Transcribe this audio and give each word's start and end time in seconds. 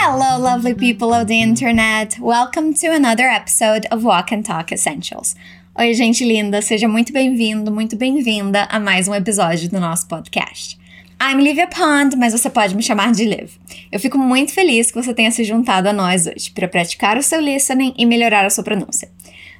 Hello, 0.00 0.38
lovely 0.38 0.74
people 0.74 1.12
of 1.12 1.26
the 1.26 1.42
internet. 1.42 2.20
Welcome 2.20 2.72
to 2.74 2.86
another 2.86 3.26
episode 3.26 3.84
of 3.90 4.04
Walk 4.04 4.32
and 4.32 4.44
Talk 4.44 4.72
Essentials. 4.72 5.34
Oi, 5.76 5.92
gente 5.92 6.24
linda, 6.24 6.62
seja 6.62 6.86
muito 6.86 7.12
bem-vindo, 7.12 7.72
muito 7.72 7.96
bem-vinda 7.96 8.68
a 8.70 8.78
mais 8.78 9.08
um 9.08 9.14
episódio 9.14 9.68
do 9.68 9.80
nosso 9.80 10.06
podcast. 10.06 10.78
I'm 11.20 11.42
Livia 11.42 11.66
Pond, 11.66 12.16
mas 12.16 12.32
você 12.32 12.48
pode 12.48 12.76
me 12.76 12.82
chamar 12.82 13.10
de 13.10 13.24
Liv. 13.24 13.50
Eu 13.90 13.98
fico 13.98 14.16
muito 14.16 14.52
feliz 14.52 14.88
que 14.92 15.02
você 15.02 15.12
tenha 15.12 15.32
se 15.32 15.42
juntado 15.42 15.88
a 15.88 15.92
nós 15.92 16.28
hoje 16.28 16.52
para 16.52 16.68
praticar 16.68 17.18
o 17.18 17.22
seu 17.22 17.40
listening 17.40 17.92
e 17.98 18.06
melhorar 18.06 18.46
a 18.46 18.50
sua 18.50 18.62
pronúncia. 18.62 19.10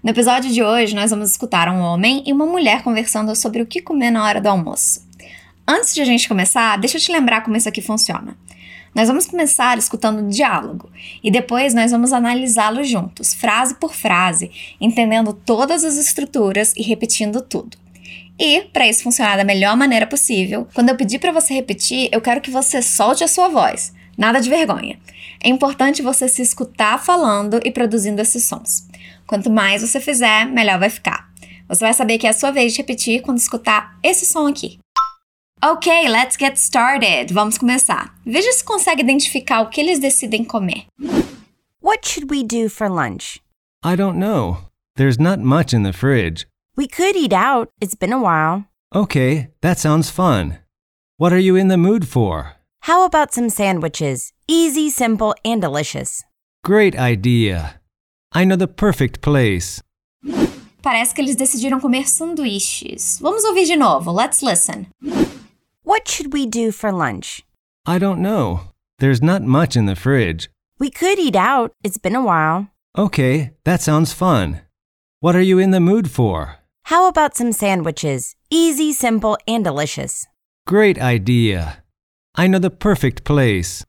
No 0.05 0.11
episódio 0.11 0.53
de 0.53 0.63
hoje, 0.63 0.95
nós 0.95 1.11
vamos 1.11 1.33
escutar 1.33 1.69
um 1.69 1.81
homem 1.81 2.23
e 2.25 2.33
uma 2.33 2.47
mulher 2.47 2.85
conversando 2.85 3.35
sobre 3.35 3.61
o 3.61 3.67
que 3.67 3.83
comer 3.83 4.13
na 4.13 4.25
hora 4.25 4.41
do 4.41 4.49
almoço. 4.49 5.05
Antes 5.67 5.93
de 5.93 6.01
a 6.01 6.05
gente 6.05 6.29
começar, 6.29 6.79
deixa 6.79 6.97
eu 6.97 7.01
te 7.01 7.11
lembrar 7.11 7.41
como 7.41 7.57
isso 7.57 7.69
aqui 7.69 7.83
funciona. 7.83 8.37
Nós 8.99 9.07
vamos 9.07 9.27
começar 9.27 9.79
escutando 9.79 10.27
o 10.27 10.29
diálogo 10.29 10.91
e 11.23 11.31
depois 11.31 11.73
nós 11.73 11.93
vamos 11.93 12.13
analisá-lo 12.13 12.83
juntos, 12.83 13.33
frase 13.33 13.77
por 13.77 13.95
frase, 13.95 14.51
entendendo 14.81 15.33
todas 15.33 15.85
as 15.85 15.97
estruturas 15.97 16.75
e 16.77 16.83
repetindo 16.83 17.41
tudo. 17.41 17.79
E, 18.37 18.63
para 18.73 18.89
isso 18.89 19.05
funcionar 19.05 19.37
da 19.37 19.45
melhor 19.45 19.77
maneira 19.77 20.05
possível, 20.05 20.67
quando 20.75 20.89
eu 20.89 20.97
pedir 20.97 21.21
para 21.21 21.31
você 21.31 21.55
repetir, 21.55 22.09
eu 22.11 22.21
quero 22.21 22.41
que 22.41 22.51
você 22.51 22.83
solte 22.83 23.23
a 23.23 23.29
sua 23.29 23.49
voz. 23.49 23.93
Nada 24.17 24.41
de 24.41 24.51
vergonha. 24.51 24.99
É 25.41 25.49
importante 25.49 26.03
você 26.03 26.27
se 26.27 26.43
escutar 26.43 26.99
falando 26.99 27.61
e 27.65 27.71
produzindo 27.71 28.21
esses 28.21 28.43
sons. 28.43 28.89
Quanto 29.29 29.49
mais 29.49 29.81
você 29.81 30.01
fizer, 30.01 30.45
melhor 30.47 30.81
vai 30.81 30.91
ficar. 30.91 31.29
Você 31.69 31.85
vai 31.85 31.95
saber 31.95 32.19
que 32.19 32.27
é 32.27 32.31
a 32.31 32.33
sua 32.33 32.51
vez 32.51 32.73
de 32.73 32.79
repetir 32.79 33.23
quando 33.23 33.39
escutar 33.39 33.97
esse 34.03 34.27
som 34.27 34.49
aqui. 34.49 34.81
Ok, 35.61 36.09
let's 36.09 36.37
get 36.37 36.57
started. 36.57 37.33
Vamos 37.33 37.59
começar. 37.59 38.15
Veja 38.25 38.53
se 38.53 38.63
consegue 38.63 39.03
identificar 39.03 39.61
o 39.63 39.69
que 39.69 39.81
eles 39.81 39.99
decidem 39.99 40.45
comer. 40.45 40.87
What 41.83 42.07
should 42.07 42.31
we 42.31 42.45
do 42.45 42.69
for 42.69 42.89
lunch? 42.89 43.41
I 43.83 43.97
don't 43.97 44.19
know. 44.19 44.59
There's 44.95 45.19
not 45.19 45.41
much 45.41 45.75
in 45.75 45.83
the 45.83 45.93
fridge. 45.93 46.47
We 46.77 46.87
could 46.87 47.17
eat 47.17 47.33
out. 47.33 47.71
It's 47.81 47.97
been 47.97 48.13
a 48.13 48.21
while. 48.21 48.67
Okay, 48.95 49.49
that 49.61 49.79
sounds 49.81 50.11
fun. 50.11 50.59
What 51.17 51.33
are 51.33 51.41
you 51.41 51.57
in 51.57 51.67
the 51.67 51.77
mood 51.77 52.07
for? 52.07 52.53
How 52.83 53.05
about 53.05 53.35
some 53.35 53.51
sandwiches? 53.51 54.33
Easy, 54.47 54.89
simple, 54.91 55.35
and 55.45 55.61
delicious. 55.61 56.23
Great 56.63 56.97
idea. 56.97 57.81
I 58.33 58.45
know 58.45 58.57
the 58.57 58.69
perfect 58.69 59.21
place. 59.23 59.83
Parece 60.83 61.13
que 61.13 61.21
eles 61.21 61.35
decidiram 61.35 61.81
comer 61.81 62.07
sanduíches. 62.07 63.19
Vamos 63.21 63.45
ouvir 63.45 63.67
de 63.67 63.77
novo. 63.77 64.13
Let's 64.13 64.41
listen. 64.41 64.87
What 65.89 66.07
should 66.07 66.35
we 66.35 66.45
do 66.45 66.71
for 66.71 66.93
lunch? 66.93 67.47
I 67.87 67.99
don't 67.99 68.21
know. 68.21 68.73
There's 68.99 69.23
not 69.23 69.41
much 69.41 69.75
in 69.75 69.87
the 69.87 69.97
fridge. 69.97 70.51
We 70.79 70.91
could 70.91 71.19
eat 71.19 71.35
out. 71.35 71.73
It's 71.83 71.97
been 71.97 72.15
a 72.15 72.23
while. 72.23 72.69
Okay, 72.95 73.53
that 73.65 73.81
sounds 73.81 74.13
fun. 74.13 74.61
What 75.21 75.35
are 75.35 75.41
you 75.41 75.59
in 75.59 75.71
the 75.71 75.81
mood 75.81 76.11
for? 76.11 76.57
How 76.93 77.09
about 77.09 77.37
some 77.39 77.53
sandwiches? 77.53 78.37
Easy, 78.51 78.93
simple, 78.93 79.39
and 79.49 79.65
delicious. 79.65 80.27
Great 80.67 81.01
idea. 81.01 81.83
I 82.37 82.49
know 82.49 82.59
the 82.59 82.69
perfect 82.69 83.25
place. 83.25 83.83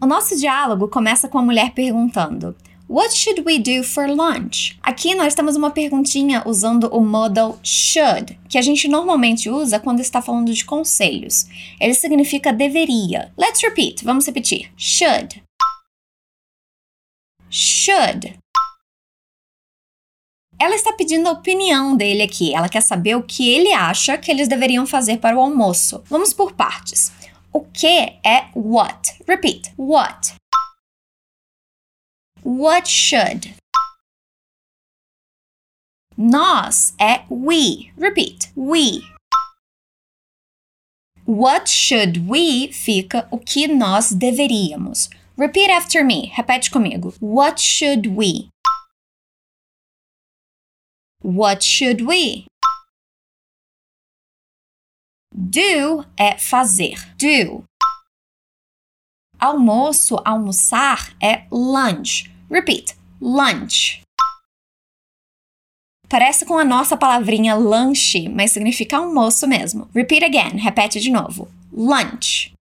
O 0.00 0.06
nosso 0.06 0.36
diálogo 0.36 0.86
começa 0.86 1.28
com 1.28 1.38
a 1.38 1.42
mulher 1.42 1.74
perguntando: 1.74 2.54
What 2.92 3.16
should 3.16 3.46
we 3.46 3.58
do 3.58 3.82
for 3.82 4.06
lunch? 4.06 4.78
Aqui 4.82 5.14
nós 5.14 5.34
temos 5.34 5.56
uma 5.56 5.70
perguntinha 5.70 6.42
usando 6.44 6.88
o 6.88 7.00
modal 7.00 7.58
should, 7.62 8.38
que 8.50 8.58
a 8.58 8.60
gente 8.60 8.86
normalmente 8.86 9.48
usa 9.48 9.80
quando 9.80 10.00
está 10.00 10.20
falando 10.20 10.52
de 10.52 10.62
conselhos. 10.62 11.46
Ele 11.80 11.94
significa 11.94 12.52
deveria. 12.52 13.32
Let's 13.34 13.62
repeat. 13.62 14.04
Vamos 14.04 14.26
repetir. 14.26 14.70
Should. 14.76 15.42
Should. 17.48 18.38
Ela 20.60 20.74
está 20.74 20.92
pedindo 20.92 21.30
a 21.30 21.32
opinião 21.32 21.96
dele 21.96 22.20
aqui. 22.20 22.54
Ela 22.54 22.68
quer 22.68 22.82
saber 22.82 23.16
o 23.16 23.22
que 23.22 23.48
ele 23.48 23.72
acha 23.72 24.18
que 24.18 24.30
eles 24.30 24.48
deveriam 24.48 24.86
fazer 24.86 25.16
para 25.16 25.34
o 25.34 25.40
almoço. 25.40 26.02
Vamos 26.10 26.34
por 26.34 26.52
partes. 26.52 27.10
O 27.50 27.62
que 27.62 27.86
é 28.22 28.50
what? 28.54 29.14
Repeat. 29.26 29.72
What. 29.78 30.34
What 32.44 32.88
should? 32.88 33.54
Nós 36.16 36.92
é 37.00 37.24
we. 37.30 37.92
Repeat. 37.96 38.50
We. 38.56 39.02
What 41.24 41.70
should 41.70 42.28
we 42.28 42.72
fica 42.72 43.28
o 43.30 43.38
que 43.38 43.68
nós 43.68 44.12
deveríamos. 44.12 45.08
Repeat 45.38 45.70
after 45.70 46.04
me. 46.04 46.32
Repete 46.34 46.68
comigo. 46.70 47.14
What 47.20 47.60
should 47.60 48.08
we? 48.08 48.48
What 51.22 51.62
should 51.62 52.02
we? 52.02 52.46
Do 55.32 56.04
é 56.18 56.36
fazer. 56.38 56.96
Do. 57.16 57.64
Almoço, 59.42 60.22
almoçar 60.24 61.16
é 61.20 61.48
lunch. 61.50 62.30
Repeat. 62.48 62.96
Lunch. 63.20 64.00
Parece 66.08 66.46
com 66.46 66.56
a 66.56 66.64
nossa 66.64 66.96
palavrinha 66.96 67.56
lanche, 67.56 68.28
mas 68.28 68.52
significa 68.52 68.98
almoço 68.98 69.48
mesmo. 69.48 69.90
Repeat 69.92 70.24
again. 70.24 70.58
Repete 70.58 71.00
de 71.00 71.10
novo. 71.10 71.50
Lunch. 71.72 72.54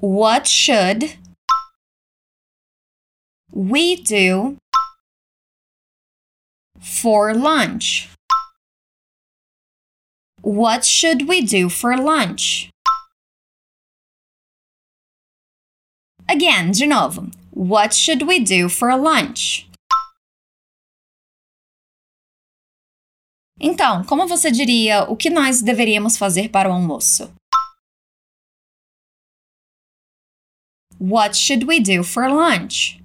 What 0.00 0.48
should 0.48 1.16
we 3.54 4.02
do 4.02 4.56
for 6.80 7.36
lunch? 7.36 8.10
What 10.42 10.84
should 10.84 11.28
we 11.28 11.40
do 11.40 11.70
for 11.70 11.96
lunch? 11.96 12.68
Again, 16.30 16.70
de 16.70 16.86
novo. 16.86 17.28
What 17.52 17.92
should 17.92 18.24
we 18.24 18.38
do 18.38 18.68
for 18.68 18.94
lunch? 18.94 19.68
Então, 23.58 24.04
como 24.04 24.28
você 24.28 24.48
diria 24.48 25.10
o 25.10 25.16
que 25.16 25.28
nós 25.28 25.60
deveríamos 25.60 26.16
fazer 26.16 26.48
para 26.48 26.68
o 26.68 26.72
almoço? 26.72 27.34
What 31.00 31.36
should 31.36 31.66
we 31.66 31.80
do 31.80 32.04
for 32.04 32.28
lunch? 32.28 33.02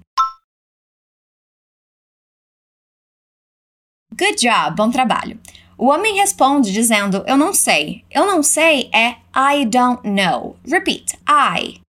Good 4.16 4.36
job, 4.36 4.76
bom 4.76 4.88
trabalho. 4.92 5.40
O 5.76 5.86
homem 5.86 6.14
responde 6.14 6.72
dizendo: 6.72 7.24
Eu 7.26 7.36
não 7.36 7.52
sei. 7.52 8.04
Eu 8.08 8.24
não 8.24 8.40
sei 8.40 8.88
é 8.94 9.16
I 9.34 9.66
don't 9.66 10.08
know. 10.08 10.56
Repeat: 10.64 11.18
I 11.28 11.84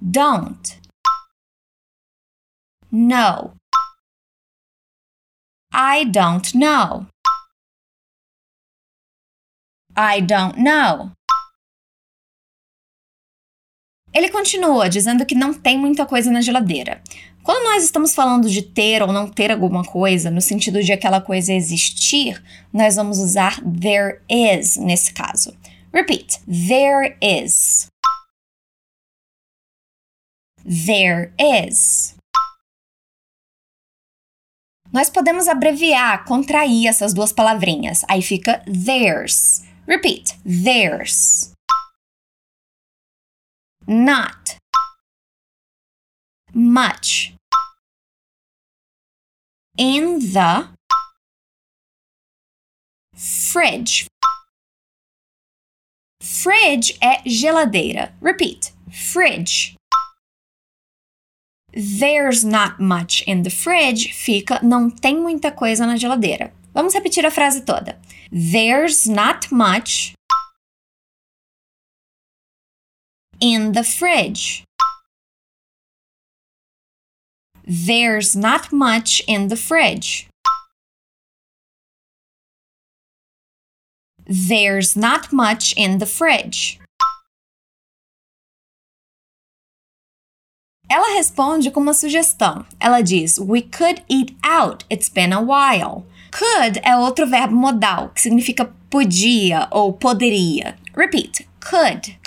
don't 0.00 0.80
know. 2.90 3.54
I 5.72 6.04
don't 6.04 6.54
know. 6.54 7.06
I 9.96 10.20
don't 10.20 10.58
know. 10.58 11.12
Ele 14.12 14.28
continua 14.28 14.88
dizendo 14.88 15.24
que 15.24 15.34
não 15.34 15.54
tem 15.54 15.78
muita 15.78 16.04
coisa 16.04 16.30
na 16.32 16.40
geladeira. 16.40 17.00
Quando 17.42 17.64
nós 17.64 17.84
estamos 17.84 18.14
falando 18.14 18.50
de 18.50 18.62
ter 18.62 19.02
ou 19.02 19.12
não 19.12 19.28
ter 19.28 19.50
alguma 19.50 19.84
coisa, 19.84 20.30
no 20.30 20.40
sentido 20.40 20.82
de 20.82 20.92
aquela 20.92 21.20
coisa 21.20 21.52
existir, 21.52 22.42
nós 22.72 22.96
vamos 22.96 23.18
usar 23.18 23.60
there 23.62 24.20
is 24.28 24.76
nesse 24.76 25.12
caso. 25.12 25.56
Repeat: 25.92 26.40
there 26.46 27.16
is. 27.22 27.89
There 30.64 31.32
is. 31.38 32.14
Nós 34.92 35.08
podemos 35.08 35.46
abreviar, 35.48 36.24
contrair 36.24 36.88
essas 36.88 37.14
duas 37.14 37.32
palavrinhas. 37.32 38.04
Aí 38.08 38.22
fica 38.22 38.62
theirs. 38.66 39.64
Repeat: 39.86 40.36
theirs. 40.44 41.52
Not. 43.86 44.58
Much. 46.52 47.34
In 49.78 50.18
the 50.18 50.68
fridge. 53.14 54.06
Fridge 56.20 56.98
é 57.00 57.22
geladeira. 57.24 58.14
Repeat: 58.20 58.72
fridge. 58.90 59.79
There's 61.72 62.44
not 62.44 62.80
much 62.80 63.22
in 63.26 63.42
the 63.42 63.50
fridge 63.50 64.12
fica 64.12 64.60
não 64.62 64.90
tem 64.90 65.16
muita 65.16 65.52
coisa 65.52 65.86
na 65.86 65.96
geladeira. 65.96 66.52
Vamos 66.74 66.94
repetir 66.94 67.24
a 67.24 67.30
frase 67.30 67.64
toda. 67.64 67.98
There's 68.30 69.06
not 69.06 69.52
much 69.52 70.14
in 73.40 73.72
the 73.72 73.84
fridge. 73.84 74.64
There's 77.64 78.34
not 78.34 78.72
much 78.72 79.22
in 79.28 79.48
the 79.48 79.56
fridge. 79.56 80.28
There's 84.26 84.96
not 84.96 85.32
much 85.32 85.72
in 85.76 85.98
the 85.98 86.06
fridge. 86.06 86.80
Ela 90.90 91.14
responde 91.14 91.70
com 91.70 91.78
uma 91.78 91.94
sugestão. 91.94 92.66
Ela 92.80 93.00
diz: 93.00 93.38
We 93.38 93.62
could 93.62 94.02
eat 94.10 94.36
out. 94.44 94.84
It's 94.90 95.08
been 95.08 95.32
a 95.32 95.38
while. 95.38 96.04
Could 96.32 96.80
é 96.82 96.96
outro 96.96 97.28
verbo 97.28 97.54
modal 97.54 98.08
que 98.08 98.20
significa 98.20 98.64
podia 98.90 99.68
ou 99.70 99.92
poderia. 99.92 100.76
Repeat: 100.96 101.48
could. 101.60 102.18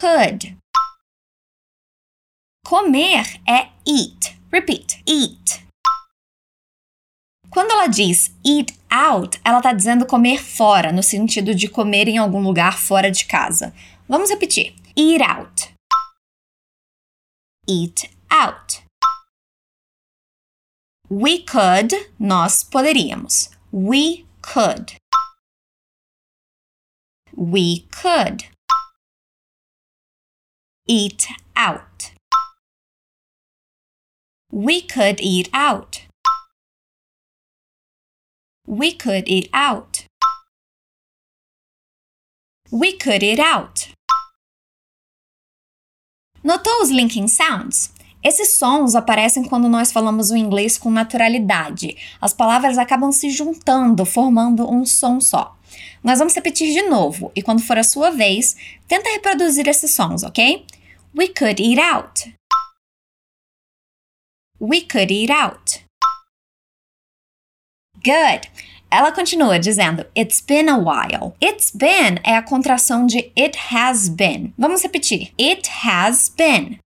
Could. 0.00 0.56
Comer 2.64 3.40
é 3.48 3.70
eat. 3.84 4.38
Repeat: 4.52 5.02
eat. 5.04 5.66
Quando 7.50 7.72
ela 7.72 7.88
diz 7.88 8.32
eat 8.46 8.78
out, 8.88 9.40
ela 9.44 9.58
está 9.58 9.72
dizendo 9.72 10.06
comer 10.06 10.40
fora, 10.40 10.92
no 10.92 11.02
sentido 11.02 11.56
de 11.56 11.66
comer 11.66 12.06
em 12.06 12.18
algum 12.18 12.40
lugar 12.40 12.78
fora 12.78 13.10
de 13.10 13.24
casa. 13.24 13.74
Vamos 14.08 14.30
repetir: 14.30 14.76
eat 14.96 15.20
out 15.20 15.77
eat 17.68 18.08
out. 18.30 18.82
We 21.08 21.42
could, 21.42 21.94
nós 22.18 22.64
poderíamos. 22.64 23.50
We 23.70 24.26
could. 24.42 24.94
We 27.36 27.86
could. 27.92 28.44
Eat 30.86 31.28
out. 31.54 32.12
We 34.50 34.80
could 34.80 35.20
eat 35.20 35.48
out. 35.52 36.06
We 38.66 38.92
could 38.92 39.28
eat 39.28 39.48
out. 39.52 40.04
We 42.70 42.96
could 42.96 43.22
eat 43.22 43.38
out. 43.38 43.88
Notou 46.42 46.82
os 46.82 46.90
linking 46.90 47.26
sounds? 47.26 47.92
Esses 48.22 48.54
sons 48.54 48.94
aparecem 48.94 49.44
quando 49.44 49.68
nós 49.68 49.92
falamos 49.92 50.30
o 50.30 50.36
inglês 50.36 50.76
com 50.76 50.90
naturalidade. 50.90 51.96
As 52.20 52.32
palavras 52.32 52.78
acabam 52.78 53.12
se 53.12 53.30
juntando, 53.30 54.04
formando 54.04 54.70
um 54.70 54.84
som 54.84 55.20
só. 55.20 55.56
Nós 56.02 56.18
vamos 56.18 56.34
repetir 56.34 56.72
de 56.72 56.82
novo 56.88 57.30
e 57.34 57.42
quando 57.42 57.62
for 57.62 57.78
a 57.78 57.84
sua 57.84 58.10
vez, 58.10 58.56
tenta 58.86 59.10
reproduzir 59.10 59.68
esses 59.68 59.90
sons, 59.92 60.22
ok? 60.22 60.64
We 61.14 61.28
could 61.28 61.62
eat 61.62 61.80
out. 61.80 62.32
We 64.60 64.80
could 64.82 65.12
eat 65.12 65.30
out. 65.30 65.84
Good. 67.96 68.48
Ela 68.90 69.12
continua 69.12 69.58
dizendo 69.58 70.06
It's 70.16 70.40
been 70.40 70.68
a 70.68 70.78
while. 70.78 71.36
It's 71.40 71.70
been 71.70 72.18
é 72.24 72.36
a 72.36 72.42
contração 72.42 73.06
de 73.06 73.30
it 73.36 73.58
has 73.70 74.08
been. 74.08 74.54
Vamos 74.56 74.82
repetir. 74.82 75.32
It 75.38 75.68
has 75.84 76.30
been. 76.30 76.78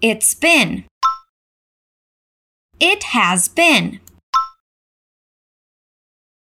It's 0.00 0.34
been. 0.34 0.84
It 2.78 3.06
has 3.14 3.48
been. 3.48 4.00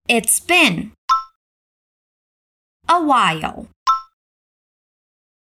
It's 0.08 0.38
been. 0.38 0.92
A 2.86 3.00
while. 3.00 3.66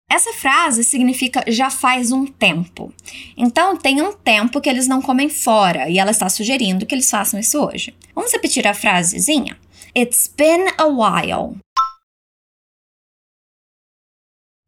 Essa 0.10 0.32
frase 0.34 0.84
significa 0.84 1.44
já 1.48 1.70
faz 1.70 2.12
um 2.12 2.26
tempo. 2.26 2.94
Então, 3.36 3.76
tem 3.76 4.02
um 4.02 4.14
tempo 4.14 4.62
que 4.62 4.70
eles 4.70 4.88
não 4.88 5.02
comem 5.02 5.30
fora 5.30 5.90
e 5.90 5.98
ela 5.98 6.12
está 6.12 6.30
sugerindo 6.30 6.86
que 6.86 6.94
eles 6.94 7.10
façam 7.10 7.40
isso 7.40 7.60
hoje. 7.60 7.96
Vamos 8.14 8.32
repetir 8.32 8.68
a 8.68 8.74
frasezinha? 8.74 9.60
It's 9.98 10.28
been 10.28 10.68
a 10.78 10.86
while. 10.86 11.58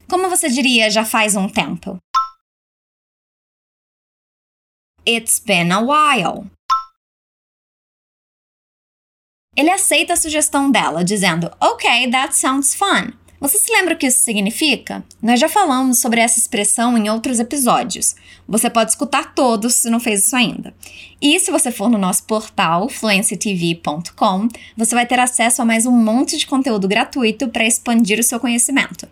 Como 0.09 0.29
você 0.29 0.49
diria 0.49 0.89
já 0.89 1.05
faz 1.05 1.35
um 1.35 1.47
tempo? 1.47 1.97
It's 5.05 5.39
been 5.39 5.71
a 5.71 5.79
while. 5.79 6.49
Ele 9.55 9.69
aceita 9.71 10.13
a 10.13 10.17
sugestão 10.17 10.71
dela, 10.71 11.03
dizendo: 11.03 11.49
Ok, 11.59 12.11
that 12.11 12.37
sounds 12.37 12.75
fun. 12.75 13.11
Você 13.39 13.59
se 13.59 13.71
lembra 13.71 13.93
o 13.93 13.97
que 13.97 14.07
isso 14.07 14.23
significa? 14.23 15.03
Nós 15.21 15.39
já 15.39 15.47
falamos 15.47 15.99
sobre 15.99 16.19
essa 16.19 16.39
expressão 16.39 16.97
em 16.97 17.07
outros 17.09 17.39
episódios. 17.39 18.15
Você 18.47 18.67
pode 18.67 18.91
escutar 18.91 19.35
todos 19.35 19.75
se 19.75 19.89
não 19.91 19.99
fez 19.99 20.25
isso 20.25 20.35
ainda. 20.35 20.73
E 21.21 21.39
se 21.39 21.51
você 21.51 21.71
for 21.71 21.87
no 21.89 21.99
nosso 21.99 22.23
portal 22.23 22.89
fluencytv.com, 22.89 24.47
você 24.75 24.95
vai 24.95 25.05
ter 25.05 25.19
acesso 25.19 25.61
a 25.61 25.65
mais 25.65 25.85
um 25.85 25.91
monte 25.91 26.35
de 26.37 26.47
conteúdo 26.47 26.87
gratuito 26.87 27.47
para 27.49 27.65
expandir 27.65 28.19
o 28.19 28.23
seu 28.23 28.39
conhecimento. 28.39 29.07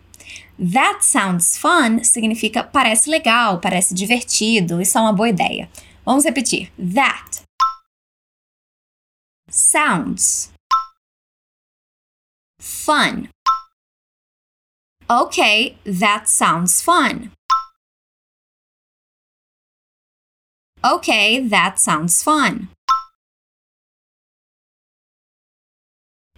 That 0.57 1.05
sounds 1.05 1.57
fun 1.57 2.03
significa 2.03 2.63
parece 2.63 3.09
legal, 3.09 3.59
parece 3.59 3.93
divertido, 3.93 4.81
isso 4.81 4.97
é 4.97 5.01
uma 5.01 5.13
boa 5.13 5.29
ideia. 5.29 5.69
Vamos 6.03 6.23
repetir. 6.23 6.71
That 6.77 7.41
sounds 9.49 10.51
fun. 12.59 13.27
Okay, 15.07 15.77
that 15.85 16.27
sounds 16.27 16.81
fun. 16.81 17.29
Okay, 20.83 21.47
that 21.47 21.79
sounds 21.79 22.23
fun. 22.23 22.67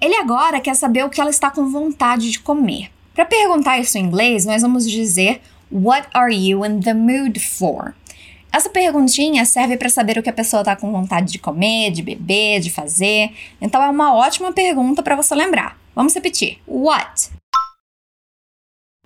Ele 0.01 0.15
agora 0.15 0.59
quer 0.59 0.75
saber 0.75 1.05
o 1.05 1.09
que 1.09 1.21
ela 1.21 1.29
está 1.29 1.49
com 1.49 1.69
vontade 1.71 2.29
de 2.29 2.41
comer. 2.41 2.91
Para 3.15 3.25
perguntar 3.25 3.79
isso 3.79 3.97
em 3.97 4.03
inglês, 4.03 4.45
nós 4.45 4.61
vamos 4.61 4.89
dizer 4.89 5.41
What 5.71 6.09
are 6.13 6.35
you 6.35 6.65
in 6.65 6.81
the 6.81 6.93
mood 6.93 7.39
for? 7.39 7.95
Essa 8.51 8.69
perguntinha 8.69 9.45
serve 9.45 9.77
para 9.77 9.87
saber 9.87 10.17
o 10.17 10.23
que 10.23 10.29
a 10.29 10.33
pessoa 10.33 10.59
está 10.59 10.75
com 10.75 10.91
vontade 10.91 11.31
de 11.31 11.39
comer, 11.39 11.91
de 11.91 12.01
beber, 12.01 12.59
de 12.59 12.69
fazer. 12.69 13.31
Então 13.61 13.81
é 13.81 13.89
uma 13.89 14.13
ótima 14.13 14.51
pergunta 14.51 15.01
para 15.01 15.15
você 15.15 15.33
lembrar. 15.33 15.79
Vamos 15.95 16.13
repetir. 16.13 16.59
What 16.67 17.37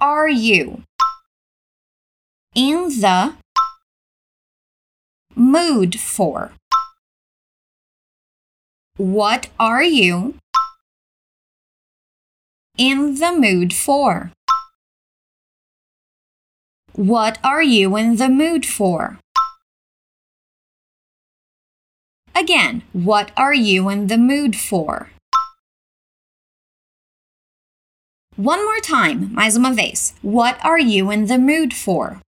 are 0.02 0.28
you 0.28 0.82
in 2.56 2.90
the 3.00 3.36
mood 5.36 6.00
for? 6.00 6.52
What 8.98 9.50
are 9.60 9.84
you 9.84 10.36
in 12.78 13.16
the 13.20 13.32
mood 13.32 13.74
for? 13.74 14.32
What 16.94 17.38
are 17.44 17.62
you 17.64 17.96
in 17.96 18.16
the 18.18 18.28
mood 18.28 18.66
for? 18.66 19.20
Again, 22.36 22.82
what 22.92 23.32
are 23.38 23.54
you 23.54 23.88
in 23.88 24.08
the 24.08 24.18
mood 24.18 24.56
for? 24.56 25.12
One 28.38 28.64
more 28.64 28.80
time, 28.80 29.28
mais 29.34 29.58
uma 29.58 29.74
vez. 29.74 30.14
What 30.24 30.58
are 30.64 30.80
you 30.82 31.12
in 31.12 31.26
the 31.26 31.38
mood 31.38 31.76
for? 31.76 32.22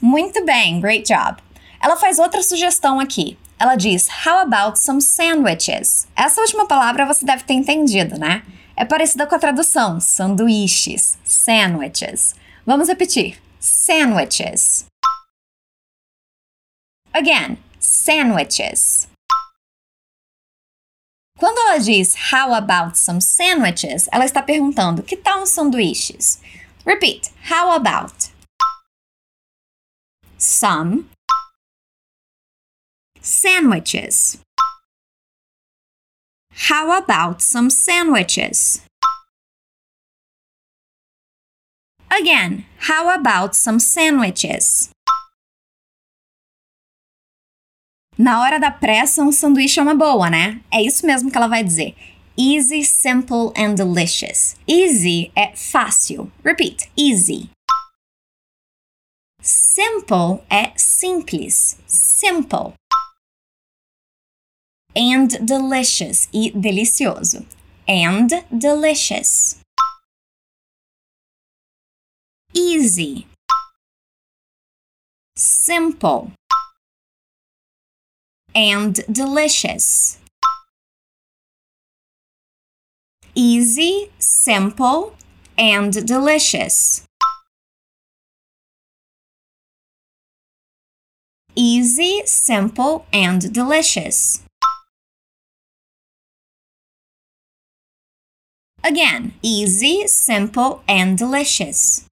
Muito 0.00 0.44
bem, 0.44 0.80
great 0.80 1.06
job. 1.06 1.40
Ela 1.80 1.96
faz 1.96 2.18
outra 2.18 2.42
sugestão 2.42 2.98
aqui. 2.98 3.38
Ela 3.60 3.76
diz: 3.76 4.08
How 4.26 4.40
about 4.40 4.76
some 4.78 5.00
sandwiches? 5.00 6.08
Essa 6.16 6.40
última 6.40 6.66
palavra 6.66 7.06
você 7.06 7.24
deve 7.24 7.44
ter 7.44 7.54
entendido, 7.54 8.18
né? 8.18 8.42
É 8.76 8.84
parecida 8.84 9.24
com 9.26 9.36
a 9.36 9.38
tradução: 9.38 10.00
sanduíches, 10.00 11.16
sandwiches. 11.24 12.34
Vamos 12.66 12.88
repetir: 12.88 13.40
sandwiches. 13.60 14.86
Again, 17.12 17.58
sandwiches. 17.78 19.08
Quando 21.38 21.56
ela 21.60 21.78
diz 21.78 22.16
How 22.32 22.52
about 22.52 22.98
some 22.98 23.20
sandwiches? 23.20 24.08
Ela 24.12 24.24
está 24.24 24.42
perguntando: 24.42 25.04
Que 25.04 25.16
tal 25.16 25.42
uns 25.42 25.50
sanduíches? 25.50 26.40
Repeat: 26.84 27.30
How 27.48 27.72
about 27.72 28.30
some 30.36 31.08
sandwiches? 33.22 34.38
How 36.68 36.90
about 36.90 37.40
some 37.40 37.70
sandwiches? 37.70 38.82
Again, 42.10 42.64
how 42.88 43.14
about 43.14 43.54
some 43.54 43.78
sandwiches? 43.78 44.90
Na 48.18 48.42
hora 48.42 48.58
da 48.58 48.70
pressa, 48.70 49.22
um 49.22 49.30
sanduíche 49.30 49.78
é 49.78 49.82
uma 49.82 49.94
boa, 49.94 50.28
né? 50.28 50.60
É 50.72 50.82
isso 50.82 51.06
mesmo 51.06 51.30
que 51.30 51.36
ela 51.36 51.46
vai 51.46 51.62
dizer. 51.62 51.94
easy, 52.38 52.84
simple 52.84 53.52
and 53.56 53.74
delicious. 53.74 54.56
Easy 54.66 55.32
é 55.36 55.54
fácil. 55.56 56.30
Repeat. 56.44 56.90
Easy. 56.96 57.50
Simple 59.40 60.42
é 60.48 60.72
simples. 60.76 61.78
Simple. 61.86 62.74
And 64.96 65.28
delicious 65.44 66.28
e 66.32 66.50
delicioso. 66.50 67.46
And 67.88 68.28
delicious. 68.50 69.60
Easy. 72.54 73.26
Simple. 75.36 76.32
And 78.58 78.98
delicious. 79.06 80.18
Easy, 83.36 84.10
simple, 84.18 85.14
and 85.56 86.04
delicious. 86.04 87.06
Easy, 91.54 92.22
simple, 92.24 93.06
and 93.12 93.52
delicious. 93.52 94.42
Again, 98.82 99.34
easy, 99.40 100.08
simple, 100.08 100.82
and 100.88 101.16
delicious. 101.16 102.07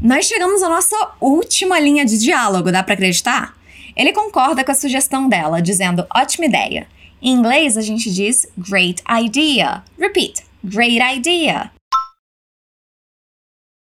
Nós 0.00 0.26
chegamos 0.26 0.62
à 0.62 0.68
nossa 0.68 1.16
última 1.20 1.80
linha 1.80 2.04
de 2.04 2.18
diálogo, 2.18 2.70
dá 2.70 2.82
para 2.82 2.94
acreditar? 2.94 3.56
Ele 3.96 4.12
concorda 4.12 4.62
com 4.62 4.70
a 4.70 4.74
sugestão 4.74 5.26
dela, 5.26 5.62
dizendo 5.62 6.06
ótima 6.14 6.44
ideia. 6.44 6.86
Em 7.20 7.32
inglês, 7.32 7.78
a 7.78 7.80
gente 7.80 8.12
diz 8.12 8.46
great 8.58 9.02
idea. 9.08 9.82
Repeat: 9.98 10.44
great 10.62 11.00
idea. 11.00 11.72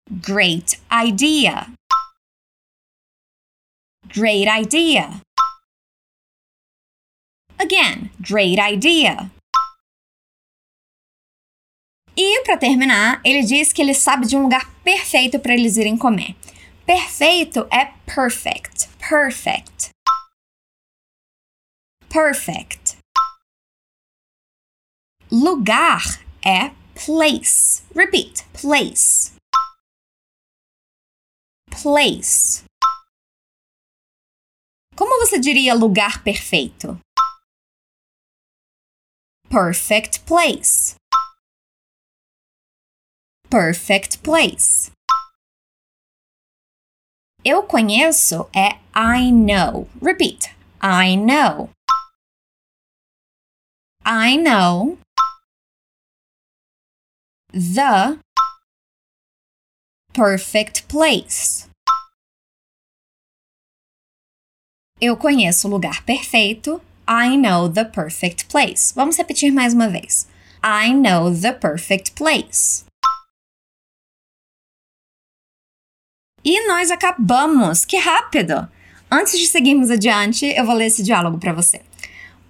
Great 0.08 0.80
idea. 0.92 1.66
Great 4.14 4.48
idea. 4.48 5.20
Again, 7.58 8.10
great 8.20 8.60
idea. 8.60 9.30
E 12.16 12.42
para 12.44 12.56
terminar, 12.56 13.20
ele 13.24 13.42
diz 13.42 13.72
que 13.72 13.82
ele 13.82 13.94
sabe 13.94 14.26
de 14.26 14.36
um 14.36 14.42
lugar 14.42 14.73
perfeito 14.84 15.40
para 15.40 15.54
eles 15.54 15.76
irem 15.76 15.96
comer. 15.96 16.36
Perfeito 16.86 17.66
é 17.72 17.86
perfect. 18.06 18.88
Perfect. 18.98 19.90
Perfect. 22.08 22.98
Lugar 25.32 26.02
é 26.46 26.70
place. 26.94 27.82
Repeat. 27.94 28.44
Place. 28.52 29.32
Place. 31.82 32.62
Como 34.94 35.26
você 35.26 35.40
diria 35.40 35.74
lugar 35.74 36.22
perfeito? 36.22 37.00
Perfect 39.48 40.20
place. 40.20 40.94
Perfect 43.54 44.18
place. 44.18 44.90
Eu 47.44 47.62
conheço 47.62 48.50
é 48.52 48.80
I 48.92 49.30
know. 49.30 49.88
Repeat. 50.02 50.50
I 50.82 51.14
know. 51.14 51.70
I 54.04 54.36
know 54.36 54.98
the 57.52 58.18
perfect 60.12 60.88
place. 60.88 61.68
Eu 65.00 65.16
conheço 65.16 65.68
o 65.68 65.70
lugar 65.70 66.04
perfeito. 66.04 66.82
I 67.08 67.36
know 67.36 67.72
the 67.72 67.84
perfect 67.84 68.46
place. 68.46 68.92
Vamos 68.96 69.16
repetir 69.16 69.52
mais 69.52 69.72
uma 69.72 69.88
vez. 69.88 70.26
I 70.60 70.92
know 70.92 71.32
the 71.32 71.52
perfect 71.52 72.14
place. 72.16 72.84
E 76.44 76.66
nós 76.66 76.90
acabamos! 76.90 77.86
Que 77.86 77.96
rápido! 77.96 78.68
Antes 79.10 79.38
de 79.38 79.46
seguirmos 79.46 79.90
adiante, 79.90 80.44
eu 80.46 80.66
vou 80.66 80.74
ler 80.74 80.86
esse 80.86 81.02
diálogo 81.02 81.38
para 81.38 81.54
você. 81.54 81.80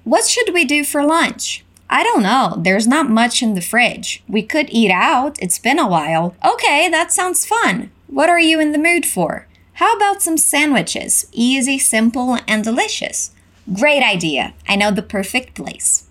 What 0.05 0.29
should 0.29 0.53
we 0.53 0.65
do 0.65 0.85
for 0.85 1.03
lunch? 1.03 1.65
I 1.89 2.03
don't 2.03 2.23
know. 2.23 2.61
There's 2.61 2.89
not 2.89 3.09
much 3.09 3.41
in 3.41 3.55
the 3.55 3.61
fridge. 3.61 4.25
We 4.29 4.43
could 4.43 4.69
eat 4.73 4.91
out. 4.91 5.39
It's 5.41 5.61
been 5.61 5.79
a 5.79 5.87
while. 5.87 6.35
Okay, 6.45 6.91
that 6.91 7.13
sounds 7.13 7.47
fun. 7.47 7.91
What 8.09 8.29
are 8.29 8.41
you 8.41 8.59
in 8.59 8.73
the 8.73 8.79
mood 8.79 9.07
for? 9.07 9.47
How 9.75 9.95
about 9.95 10.23
some 10.23 10.39
sandwiches? 10.39 11.27
Easy, 11.33 11.79
simple, 11.79 12.39
and 12.49 12.65
delicious. 12.65 13.31
Great 13.73 14.03
idea. 14.03 14.55
I 14.69 14.77
know 14.77 14.91
the 14.91 15.03
perfect 15.03 15.55
place. 15.55 16.05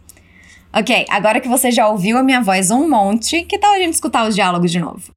Ok, 0.74 1.06
agora 1.10 1.42
que 1.42 1.50
você 1.50 1.70
já 1.70 1.88
ouviu 1.90 2.18
a 2.18 2.24
minha 2.24 2.42
voz 2.42 2.72
um 2.72 2.88
monte, 2.90 3.44
que 3.44 3.60
tal 3.60 3.74
a 3.74 3.80
gente 3.80 3.94
escutar 3.94 4.28
os 4.28 4.36
diálogos 4.36 4.72
de 4.72 4.80
novo? 4.80 5.12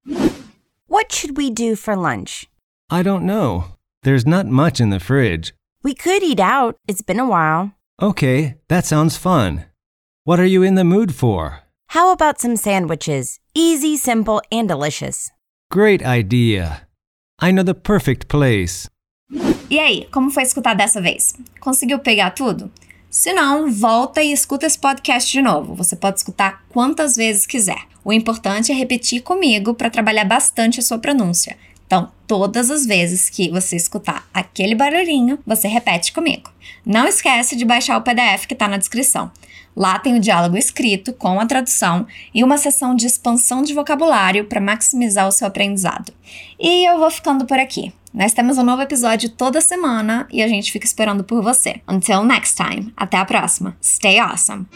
What 0.89 1.15
should 1.15 1.39
we 1.39 1.51
do 1.51 1.77
for 1.77 1.97
lunch? 1.97 2.49
I 2.89 3.03
don't 3.03 3.27
know. 3.27 3.65
There's 4.05 4.27
not 4.27 4.47
much 4.47 4.81
in 4.81 4.91
the 4.91 5.01
fridge. 5.01 5.53
We 5.83 5.93
could 5.93 6.23
eat 6.23 6.39
out. 6.39 6.77
It's 6.87 7.03
been 7.03 7.19
a 7.19 7.29
while. 7.29 7.73
Okay, 8.01 8.57
that 8.69 8.85
sounds 8.85 9.17
fun. 9.17 9.65
What 10.25 10.39
are 10.39 10.47
you 10.47 10.63
in 10.63 10.77
the 10.77 10.85
mood 10.85 11.13
for? 11.13 11.63
How 11.89 12.13
about 12.13 12.41
some 12.41 12.57
sandwiches? 12.57 13.41
Easy, 13.55 13.97
simple, 13.97 14.41
and 14.53 14.69
delicious. 14.69 15.31
Great 15.71 16.01
idea. 16.05 16.87
I 17.41 17.51
know 17.51 17.65
the 17.65 17.75
perfect 17.75 18.29
place. 18.29 18.89
E 19.69 19.81
aí, 19.81 20.07
como 20.13 20.31
foi 20.31 20.45
escutar 20.45 20.75
dessa 20.77 21.01
vez? 21.01 21.35
Conseguiu 21.59 21.99
pegar 21.99 22.31
tudo? 22.31 22.71
Se 23.11 23.33
não, 23.33 23.69
volta 23.73 24.23
e 24.23 24.31
escuta 24.31 24.67
esse 24.67 24.79
podcast 24.79 25.33
de 25.33 25.43
novo. 25.43 25.75
Você 25.75 25.97
pode 25.97 26.19
escutar 26.19 26.65
quantas 26.69 27.17
vezes 27.17 27.47
quiser. 27.47 27.83
O 28.05 28.13
importante 28.13 28.71
é 28.71 28.75
repetir 28.77 29.23
comigo 29.23 29.75
para 29.75 29.91
trabalhar 29.91 30.25
bastante 30.25 30.79
a 30.79 30.83
sua 30.83 30.99
pronúncia. 30.99 31.57
Então, 31.87 32.11
todas 32.27 32.71
as 32.71 32.85
vezes 32.85 33.31
que 33.31 33.51
você 33.51 33.77
escutar 33.77 34.29
aquele 34.35 34.75
barulhinho, 34.75 35.39
você 35.47 35.69
repete 35.69 36.13
comigo. 36.13 36.51
Não 36.85 37.07
esquece 37.07 37.57
de 37.57 37.65
baixar 37.65 37.97
o 37.97 38.03
PDF 38.03 38.47
que 38.47 38.55
está 38.55 38.69
na 38.69 38.77
descrição. 38.77 39.31
Lá 39.77 39.99
tem 39.99 40.17
o 40.17 40.21
diálogo 40.21 40.57
escrito 40.57 41.13
com 41.13 41.39
a 41.39 41.45
tradução 41.45 42.07
e 42.35 42.43
uma 42.43 42.57
sessão 42.57 42.95
de 42.95 43.07
expansão 43.07 43.63
de 43.63 43.75
vocabulário 43.75 44.47
para 44.47 44.61
maximizar 44.61 45.29
o 45.29 45.33
seu 45.33 45.47
aprendizado. 45.47 46.13
E 46.59 46.89
eu 46.89 46.99
vou 46.99 47.11
ficando 47.11 47.45
por 47.45 47.59
aqui. 47.59 47.93
Nós 48.13 48.33
temos 48.33 48.57
um 48.57 48.63
novo 48.63 48.81
episódio 48.81 49.29
toda 49.29 49.61
semana 49.61 50.27
e 50.33 50.43
a 50.43 50.49
gente 50.49 50.73
fica 50.73 50.87
esperando 50.87 51.23
por 51.23 51.43
você. 51.43 51.83
Until 51.87 52.25
next 52.25 52.57
time. 52.57 52.91
Até 52.97 53.19
a 53.19 53.27
próxima. 53.27 53.77
Stay 53.83 54.19
awesome. 54.19 54.67